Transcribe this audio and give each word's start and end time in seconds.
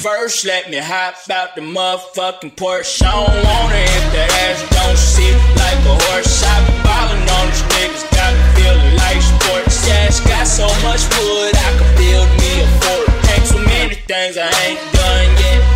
First, 0.00 0.46
let 0.46 0.70
me 0.70 0.78
hop 0.78 1.16
out 1.28 1.54
the 1.54 1.60
motherfucking 1.60 2.56
Porsche. 2.56 3.02
I 3.04 3.12
don't 3.12 3.44
want 3.44 3.74
it 3.76 3.84
if 3.84 4.06
that 4.16 4.30
ass 4.48 4.64
don't 4.72 4.96
sit 4.96 5.36
like 5.60 5.76
a 5.84 5.94
horse. 6.08 6.40
I 6.40 6.56
be 6.64 6.72
ballin' 6.80 7.28
on 7.28 7.46
these 7.52 7.60
niggas, 7.68 8.08
got 8.16 8.32
me 8.32 8.40
feeling 8.56 8.96
like 8.96 9.20
sports. 9.20 9.86
Yeah, 9.86 10.06
it's 10.06 10.20
got 10.20 10.46
so 10.46 10.64
much 10.80 11.04
wood, 11.20 11.52
I 11.52 11.70
could 11.76 11.92
build 12.00 12.30
me 12.40 12.64
a 12.64 12.68
fort. 12.80 13.08
Ain't 13.28 13.44
too 13.44 13.60
many 13.66 13.96
things 14.08 14.38
I 14.38 14.48
ain't 14.64 14.80
done 14.96 15.28
yet. 15.36 15.69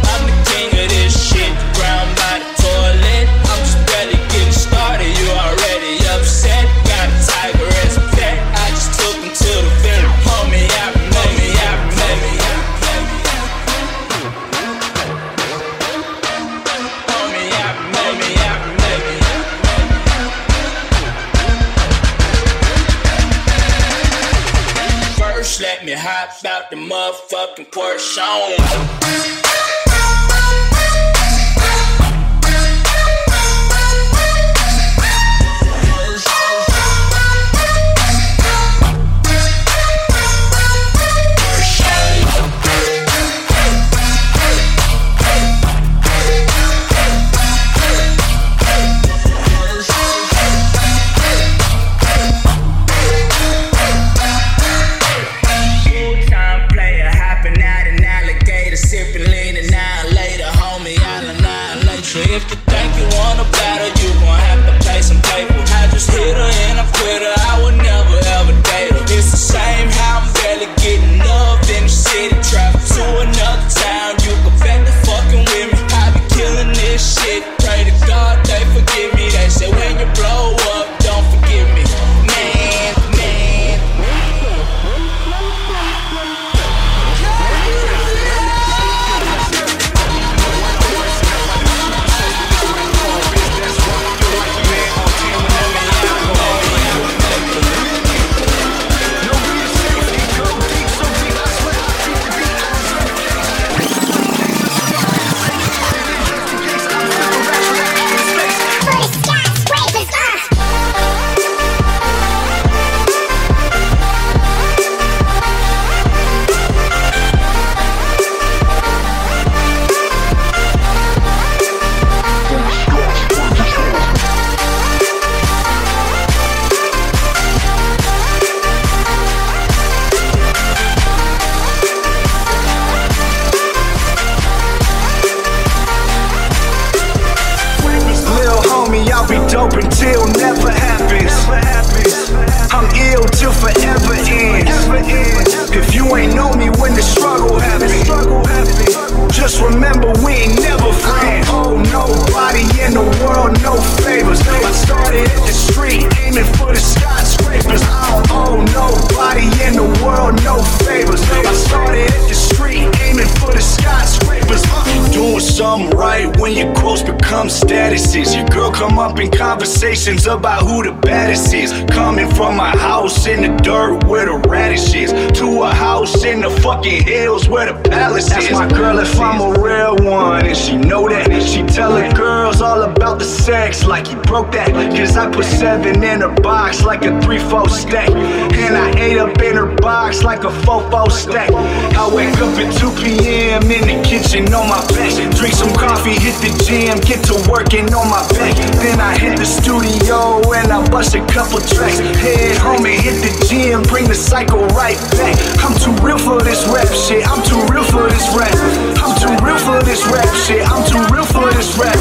We 150.25 150.33
ain't 150.33 150.61
never 150.61 150.93
friends. 150.93 151.47
Oh, 151.51 151.77
nobody 151.93 152.65
in 152.81 152.95
the 152.95 153.05
world, 153.23 153.61
no 153.63 153.77
favors. 154.03 154.41
I 154.49 154.73
started 154.73 155.29
at 155.29 155.43
the 155.47 155.53
street, 155.53 156.09
aiming 156.19 156.49
for 156.57 156.73
the 156.73 156.81
skyscrapers. 156.81 157.83
I 157.85 158.11
don't 158.11 158.31
owe 158.33 158.65
nobody 158.73 159.47
in 159.63 159.75
the 159.77 159.89
world, 160.03 160.43
no 160.43 160.63
favors. 160.83 161.23
I 161.23 161.53
started 161.53 162.11
at 162.11 162.29
the 162.29 162.35
street, 162.35 162.89
aiming 163.05 163.29
for 163.39 163.53
the 163.53 163.61
skyscrapers. 163.61 164.63
Uh, 164.67 165.09
doing 165.13 165.41
something 165.41 165.91
right 165.97 166.34
when 166.45 166.55
your 166.55 166.75
quotes 166.75 167.01
become 167.01 167.49
statuses. 167.49 168.37
Your 168.37 168.47
girl 168.49 168.71
come 168.71 168.99
up 168.99 169.19
in 169.19 169.31
conversations 169.31 170.27
about 170.27 170.61
who 170.61 170.83
the 170.83 170.93
baddest 170.93 171.55
is. 171.55 171.73
Coming 171.89 172.29
from 172.35 172.61
a 172.61 172.69
house 172.77 173.27
in 173.27 173.41
the 173.41 173.63
dirt 173.63 174.05
where 174.05 174.27
the 174.27 174.37
radish 174.47 174.95
is 174.95 175.11
to 175.39 175.63
a 175.63 175.73
house 175.73 176.23
in 176.23 176.43
the 176.43 176.51
fucking 176.61 177.03
hills 177.03 177.49
where 177.49 177.73
the 177.73 177.89
palace 177.89 178.27
is. 178.27 178.31
That's 178.31 178.53
my 178.53 178.69
girl 178.69 178.99
if 178.99 179.19
I'm 179.19 179.41
a 179.41 179.59
real 179.59 179.97
one, 180.05 180.45
and 180.45 180.55
she 180.55 180.77
know 180.77 181.09
that. 181.09 181.25
She 181.43 181.63
tell 181.63 181.97
her 181.97 182.13
girls 182.13 182.61
all 182.61 182.83
about 182.83 183.19
the 183.19 183.25
sex 183.25 183.87
like 183.87 184.11
you 184.11 184.17
broke 184.25 184.53
that. 184.53 184.69
Cause 184.95 185.17
I 185.17 185.31
put 185.31 185.47
seven 185.47 186.05
in 186.05 186.21
her 186.21 186.35
box 186.43 186.85
like 186.85 187.05
a 187.05 187.13
3-4 187.25 187.71
stack. 187.71 188.11
And 188.11 188.77
I 188.77 188.91
ate 189.01 189.17
up 189.17 189.41
in 189.41 189.57
her 189.57 189.75
box 189.77 190.23
like 190.23 190.45
a 190.45 190.53
4-4 190.69 191.11
stack. 191.11 191.51
I 191.97 192.15
wake 192.15 192.37
up 192.37 192.53
at 192.61 192.69
2 192.79 192.91
p.m. 193.01 193.63
in 193.71 193.85
the 193.89 194.07
kitchen 194.07 194.53
on 194.53 194.69
my 194.69 194.85
back. 194.93 195.15
Drink 195.39 195.55
some 195.55 195.73
coffee, 195.73 196.13
hit 196.13 196.34
the 196.41 196.51
gym, 196.65 196.99
get 197.05 197.21
to 197.29 197.37
working 197.51 197.93
on 197.95 198.09
my 198.09 198.23
back. 198.35 198.57
Then 198.81 199.01
I 199.01 199.19
hit 199.19 199.37
the 199.37 199.45
studio 199.45 200.41
and 200.55 200.73
I 200.73 200.81
bust 200.89 201.15
a 201.15 201.23
couple 201.27 201.61
tracks. 201.61 201.99
Head 202.19 202.57
home 202.57 202.87
and 202.87 202.97
hit 202.97 203.21
the 203.21 203.33
gym, 203.47 203.83
bring 203.85 204.09
the 204.09 204.15
cycle 204.15 204.65
right 204.73 204.99
back. 205.19 205.37
I'm 205.61 205.77
too 205.77 205.95
real 206.01 206.19
for 206.19 206.41
this 206.41 206.65
rap 206.71 206.89
shit. 206.91 207.27
I'm 207.29 207.43
too 207.45 207.61
real 207.71 207.85
for 207.85 208.09
this 208.09 208.27
rap. 208.33 208.55
I'm 209.03 209.15
too 209.21 209.35
real 209.45 209.59
for 209.59 209.79
this 209.85 210.03
rap 210.09 210.31
shit. 210.47 210.65
I'm 210.65 210.83
too 210.87 211.03
real 211.13 211.27
for 211.27 211.51
this 211.53 211.77
rap. 211.77 211.97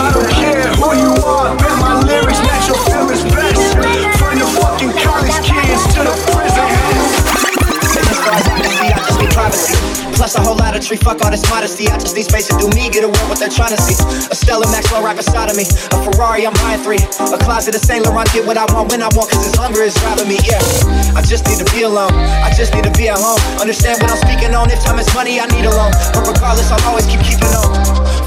I 0.00 0.10
don't 0.14 0.30
care 0.30 0.66
who 0.78 0.94
you 0.96 1.12
are, 1.26 1.54
bet 1.58 1.74
my 1.78 2.00
lyrics 2.02 2.40
match 2.46 2.66
your 2.66 2.80
feelings 2.88 3.24
best. 3.28 3.76
From 4.18 4.38
the 4.38 4.46
fucking 4.58 4.94
college 5.02 5.38
kids 5.44 5.82
to 5.94 6.00
the 6.06 6.14
prison 6.32 7.36
privacy. 9.36 9.95
Plus 10.26 10.42
a 10.42 10.42
whole 10.42 10.58
lot 10.58 10.74
of 10.74 10.82
tree, 10.82 10.98
fuck 10.98 11.22
all 11.22 11.30
this 11.30 11.46
modesty. 11.46 11.86
I 11.86 11.94
just 12.02 12.18
need 12.18 12.26
space 12.26 12.50
to 12.50 12.58
do 12.58 12.66
me, 12.74 12.90
get 12.90 13.06
away 13.06 13.22
what 13.30 13.38
they're 13.38 13.46
trying 13.46 13.70
to 13.70 13.78
see. 13.78 13.94
A 14.26 14.34
Stella 14.34 14.66
Maxwell 14.74 14.98
right 14.98 15.14
beside 15.14 15.46
of 15.46 15.54
me. 15.54 15.62
A 15.62 16.02
Ferrari, 16.02 16.42
I'm 16.42 16.50
buying 16.66 16.82
three. 16.82 16.98
A 17.30 17.38
closet 17.38 17.78
of 17.78 17.82
Saint 17.86 18.02
Laurent, 18.02 18.26
get 18.34 18.42
what 18.42 18.58
I 18.58 18.66
want 18.74 18.90
when 18.90 19.06
I 19.06 19.10
want, 19.14 19.30
cause 19.30 19.46
this 19.46 19.54
hunger 19.54 19.86
is 19.86 19.94
driving 20.02 20.26
me, 20.26 20.42
yeah. 20.42 20.58
I 21.14 21.22
just 21.22 21.46
need 21.46 21.62
to 21.62 21.68
be 21.70 21.86
alone. 21.86 22.10
I 22.42 22.50
just 22.58 22.74
need 22.74 22.82
to 22.82 22.94
be 22.98 23.06
at 23.06 23.22
home. 23.22 23.38
Understand 23.62 24.02
what 24.02 24.10
I'm 24.10 24.18
speaking 24.18 24.50
on. 24.50 24.66
If 24.66 24.82
time 24.82 24.98
is 24.98 25.06
money, 25.14 25.38
I 25.38 25.46
need 25.46 25.62
a 25.62 25.70
loan. 25.70 25.94
But 26.10 26.26
regardless, 26.26 26.74
I'll 26.74 26.82
always 26.90 27.06
keep 27.06 27.22
keeping 27.22 27.54
on. 27.54 27.70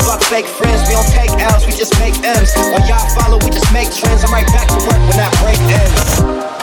Fuck 0.08 0.24
fake 0.24 0.48
friends, 0.48 0.88
we 0.88 0.96
don't 0.96 1.12
take 1.12 1.36
L's, 1.36 1.68
we 1.68 1.76
just 1.76 2.00
make 2.00 2.16
M's. 2.24 2.56
While 2.72 2.80
y'all 2.88 3.04
follow, 3.12 3.44
we 3.44 3.52
just 3.52 3.68
make 3.76 3.92
trends. 3.92 4.24
I'm 4.24 4.32
right 4.32 4.48
back 4.56 4.72
to 4.72 4.80
work 4.88 5.04
when 5.04 5.20
that 5.20 5.36
break 5.44 5.60
ends. 5.68 6.00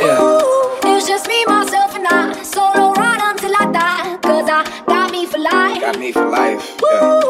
Yeah. 0.00 0.96
It's 0.96 1.04
just 1.04 1.28
me, 1.28 1.44
myself, 1.44 1.92
and 1.92 2.08
I. 2.08 2.45
life. 6.56 6.76
Ooh, 6.82 7.25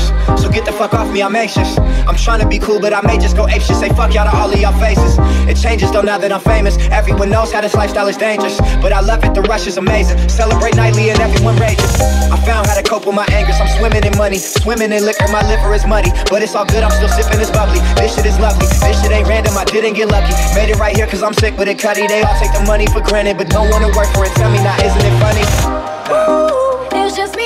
So 0.00 0.48
get 0.48 0.64
the 0.64 0.72
fuck 0.72 0.94
off 0.94 1.12
me, 1.12 1.22
I'm 1.22 1.36
anxious. 1.36 1.76
I'm 2.08 2.16
trying 2.16 2.40
to 2.40 2.48
be 2.48 2.58
cool, 2.58 2.80
but 2.80 2.94
I 2.94 3.00
may 3.02 3.18
just 3.18 3.36
go 3.36 3.46
apeshit. 3.46 3.78
Say 3.78 3.88
fuck 3.90 4.14
y'all 4.14 4.30
to 4.30 4.36
all 4.36 4.50
of 4.50 4.58
y'all 4.58 4.78
faces. 4.80 5.16
It 5.48 5.60
changes 5.60 5.90
though 5.92 6.02
now 6.02 6.18
that 6.18 6.32
I'm 6.32 6.40
famous. 6.40 6.78
Everyone 6.88 7.30
knows 7.30 7.52
how 7.52 7.60
this 7.60 7.74
lifestyle 7.74 8.08
is 8.08 8.16
dangerous. 8.16 8.58
But 8.80 8.92
I 8.92 9.00
love 9.00 9.24
it, 9.24 9.34
the 9.34 9.42
rush 9.42 9.66
is 9.66 9.76
amazing. 9.76 10.16
Celebrate 10.28 10.76
nightly 10.76 11.10
and 11.10 11.20
everyone 11.20 11.56
rages. 11.56 12.00
I 12.32 12.36
found 12.46 12.66
how 12.66 12.74
to 12.74 12.82
cope 12.82 13.06
with 13.06 13.14
my 13.14 13.26
angers. 13.32 13.60
I'm 13.60 13.68
swimming 13.78 14.04
in 14.04 14.16
money, 14.16 14.38
swimming 14.38 14.92
in 14.92 15.04
liquor. 15.04 15.28
My 15.28 15.42
liver 15.46 15.74
is 15.74 15.86
muddy, 15.86 16.10
but 16.30 16.42
it's 16.42 16.54
all 16.54 16.64
good. 16.64 16.82
I'm 16.82 16.92
still 16.92 17.08
sipping 17.08 17.38
this 17.38 17.50
bubbly. 17.50 17.80
This 18.00 18.14
shit 18.14 18.24
is 18.24 18.38
lovely. 18.38 18.66
This 18.66 18.96
shit 19.02 19.12
ain't 19.12 19.28
random. 19.28 19.56
I 19.56 19.64
didn't 19.64 19.94
get 19.94 20.08
lucky. 20.08 20.32
Made 20.54 20.70
it 20.70 20.78
right 20.78 20.96
here 20.96 21.06
cause 21.06 21.22
I'm 21.22 21.34
sick 21.34 21.58
with 21.58 21.68
it, 21.68 21.78
cutty. 21.78 22.06
They 22.06 22.22
all 22.22 22.38
take 22.40 22.52
the 22.52 22.64
money 22.64 22.86
for 22.86 23.00
granted, 23.00 23.36
but 23.36 23.50
don't 23.50 23.68
wanna 23.68 23.88
work 23.96 24.08
for 24.14 24.24
it. 24.24 24.32
Tell 24.40 24.50
me 24.50 24.58
now, 24.64 24.76
isn't 24.80 25.04
it 25.04 25.16
funny? 25.20 25.44
Ooh, 26.10 27.04
it's 27.04 27.16
just 27.16 27.36
me. 27.36 27.41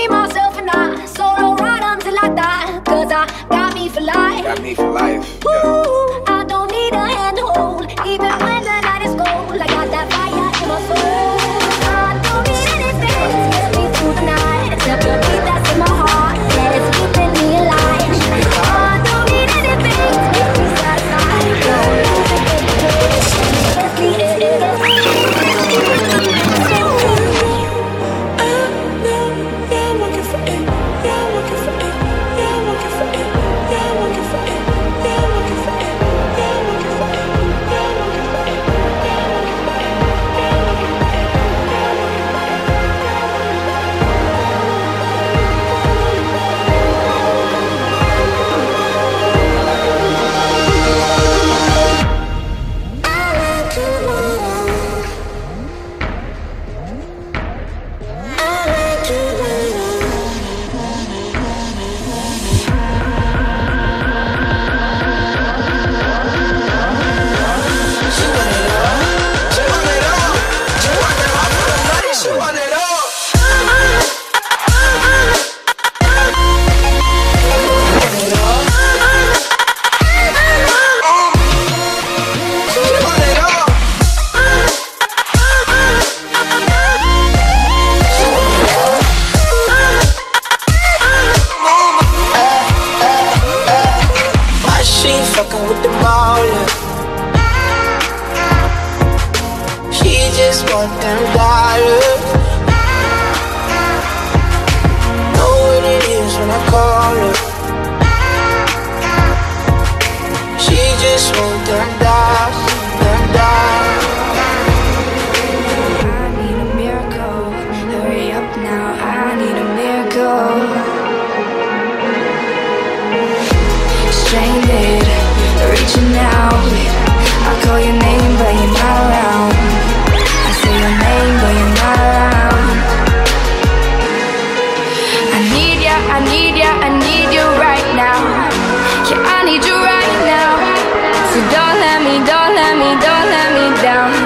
down. 143.96 144.25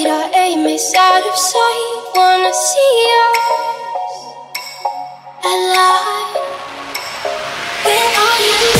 afraid 0.00 0.10
our 0.10 0.30
aim 0.34 0.66
is 0.66 0.94
out 0.96 1.26
of 1.26 1.36
sight. 1.36 2.12
Wanna 2.14 2.52
see 2.52 3.06
us 3.20 3.38
alive? 5.44 6.36
Where 7.84 8.18
are 8.18 8.74
you? 8.74 8.79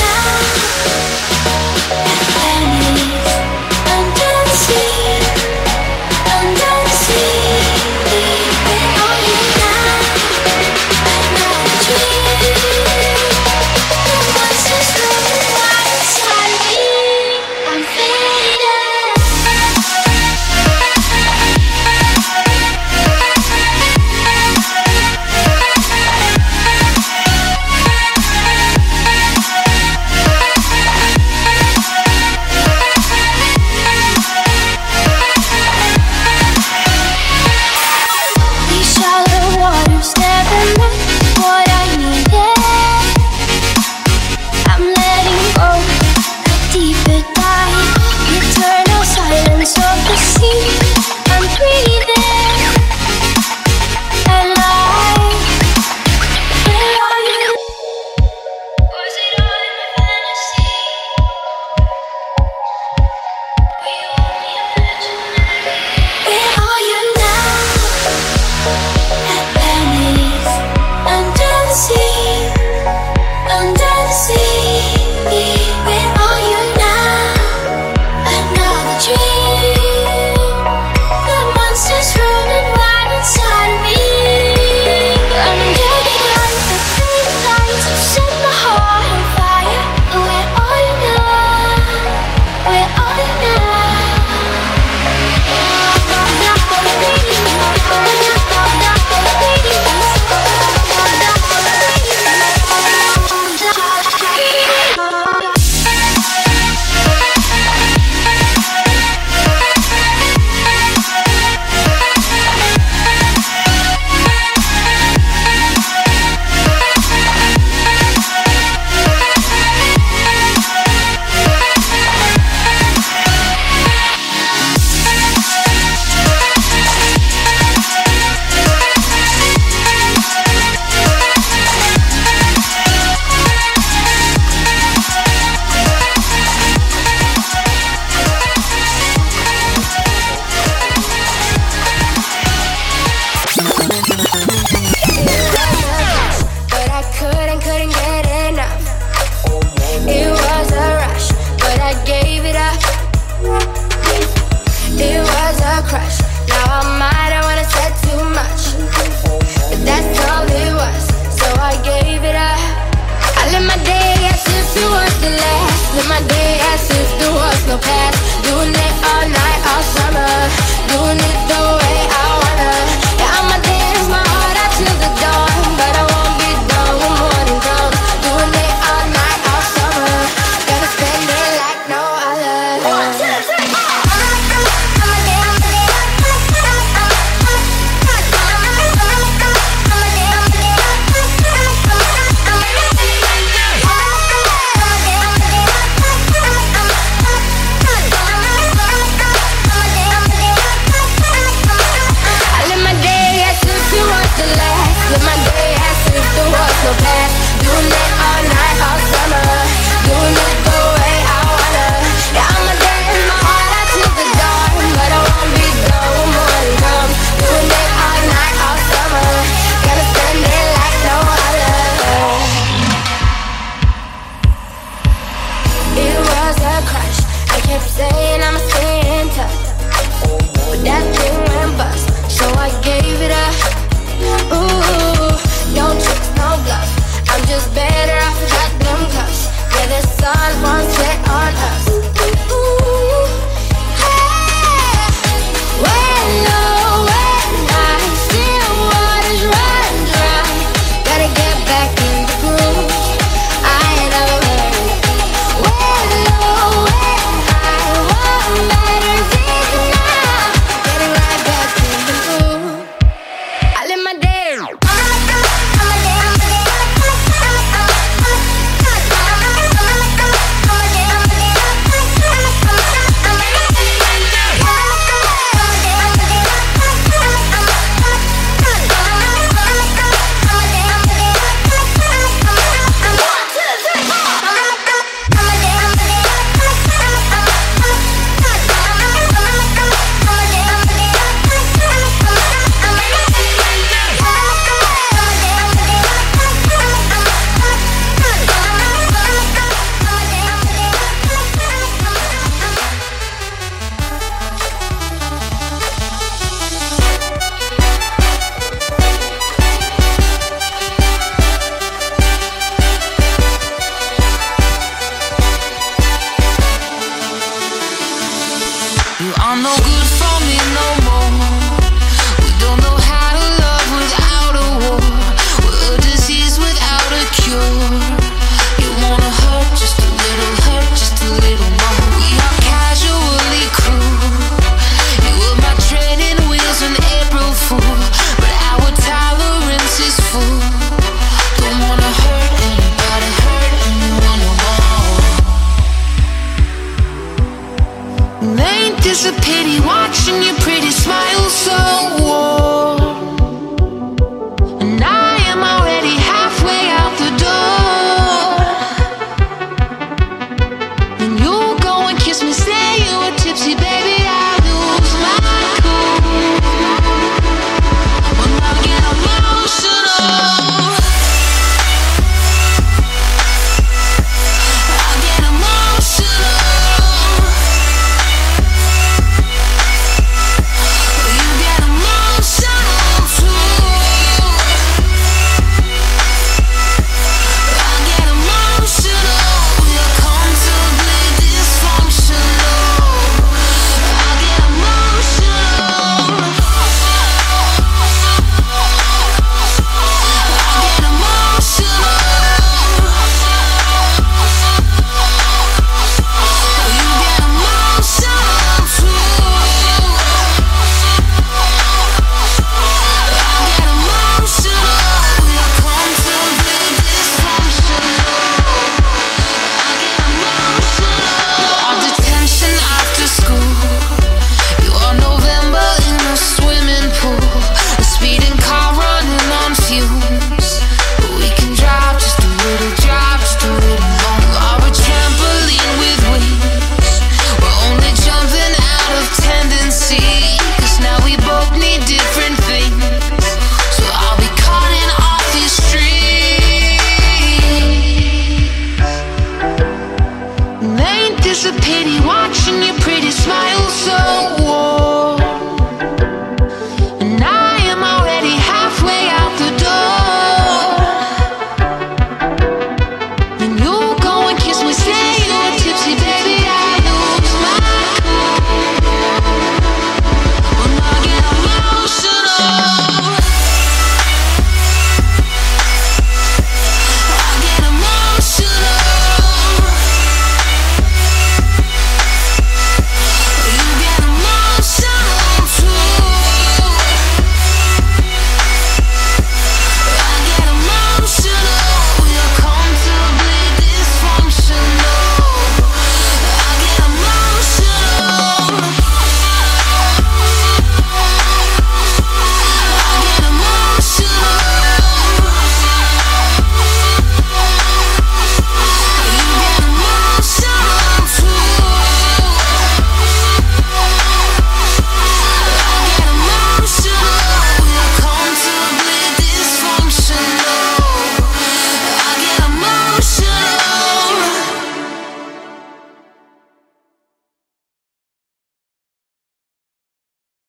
No 319.61 319.69
good 319.85 320.10